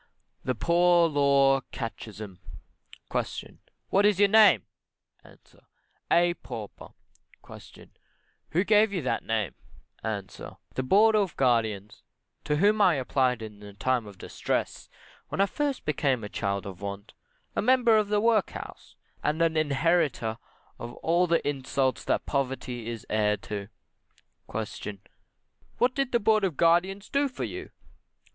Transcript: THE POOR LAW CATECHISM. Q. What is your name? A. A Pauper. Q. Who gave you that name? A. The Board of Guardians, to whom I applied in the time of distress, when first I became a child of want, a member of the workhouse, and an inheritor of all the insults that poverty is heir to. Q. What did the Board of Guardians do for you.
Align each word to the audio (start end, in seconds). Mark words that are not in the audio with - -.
THE 0.43 0.55
POOR 0.55 1.07
LAW 1.09 1.61
CATECHISM. 1.71 2.39
Q. 3.11 3.57
What 3.89 4.03
is 4.03 4.17
your 4.19 4.29
name? 4.29 4.63
A. 5.23 5.37
A 6.09 6.33
Pauper. 6.33 6.87
Q. 7.45 7.89
Who 8.49 8.63
gave 8.63 8.91
you 8.91 9.03
that 9.03 9.23
name? 9.23 9.53
A. 10.03 10.23
The 10.73 10.81
Board 10.81 11.15
of 11.15 11.37
Guardians, 11.37 12.01
to 12.45 12.55
whom 12.55 12.81
I 12.81 12.95
applied 12.95 13.43
in 13.43 13.59
the 13.59 13.73
time 13.73 14.07
of 14.07 14.17
distress, 14.17 14.89
when 15.29 15.45
first 15.45 15.81
I 15.81 15.85
became 15.85 16.23
a 16.23 16.29
child 16.29 16.65
of 16.65 16.81
want, 16.81 17.13
a 17.55 17.61
member 17.61 17.95
of 17.97 18.07
the 18.09 18.19
workhouse, 18.19 18.95
and 19.21 19.39
an 19.43 19.55
inheritor 19.55 20.39
of 20.79 20.93
all 21.03 21.27
the 21.27 21.47
insults 21.47 22.03
that 22.05 22.25
poverty 22.25 22.89
is 22.89 23.05
heir 23.07 23.37
to. 23.37 23.67
Q. 24.51 24.97
What 25.77 25.93
did 25.93 26.11
the 26.11 26.19
Board 26.19 26.43
of 26.43 26.57
Guardians 26.57 27.07
do 27.07 27.27
for 27.27 27.43
you. 27.43 27.69